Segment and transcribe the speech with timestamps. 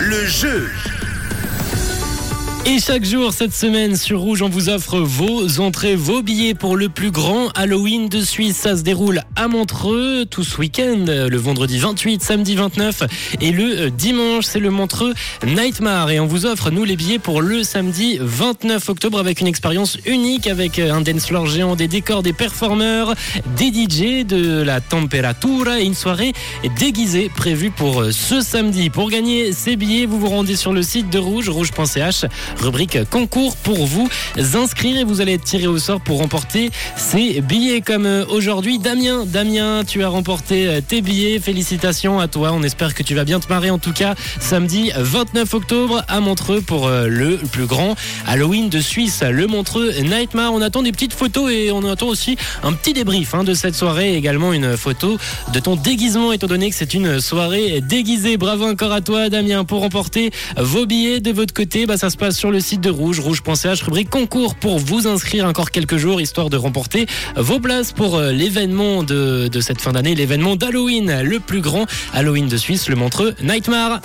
[0.00, 0.70] Le jeu.
[2.66, 6.76] Et chaque jour cette semaine sur Rouge, on vous offre vos entrées, vos billets pour
[6.76, 8.56] le plus grand Halloween de Suisse.
[8.56, 13.04] Ça se déroule à Montreux tout ce week-end, le vendredi 28, samedi 29
[13.40, 15.14] et le dimanche, c'est le Montreux
[15.46, 16.10] Nightmare.
[16.10, 19.96] Et on vous offre, nous, les billets pour le samedi 29 octobre avec une expérience
[20.04, 23.14] unique avec un dance floor géant, des décors, des performeurs,
[23.56, 26.32] des DJ, de la temperatura et une soirée
[26.78, 28.90] déguisée prévue pour ce samedi.
[28.90, 32.24] Pour gagner ces billets, vous vous rendez sur le site de Rouge, rouge.ch
[32.58, 34.08] rubrique concours pour vous
[34.54, 38.78] inscrire et vous allez être tiré au sort pour remporter ces billets comme euh, aujourd'hui.
[38.78, 41.38] Damien, Damien, tu as remporté euh, tes billets.
[41.38, 42.52] Félicitations à toi.
[42.52, 46.20] On espère que tu vas bien te marrer en tout cas samedi 29 octobre à
[46.20, 50.52] Montreux pour euh, le plus grand Halloween de Suisse, le Montreux Nightmare.
[50.52, 53.74] On attend des petites photos et on attend aussi un petit débrief hein, de cette
[53.74, 54.14] soirée.
[54.14, 55.18] Également une photo
[55.52, 58.36] de ton déguisement étant donné que c'est une soirée déguisée.
[58.36, 61.86] Bravo encore à toi Damien pour remporter vos billets de votre côté.
[61.86, 65.44] Bah, ça se passe sur le site de Rouge, rouge.ch, rubrique concours pour vous inscrire
[65.44, 69.90] encore quelques jours, histoire de remporter vos places pour euh, l'événement de, de cette fin
[69.90, 74.00] d'année, l'événement d'Halloween, le plus grand Halloween de Suisse, le Montreux Nightmare.